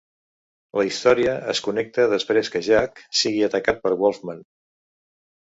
La 0.79 0.85
història 0.87 1.35
es 1.53 1.61
connecta 1.67 2.07
després 2.15 2.49
que 2.57 2.63
Jack 2.69 3.03
sigui 3.21 3.45
atacat 3.51 3.85
per 3.87 3.95
Wolfman. 4.03 4.43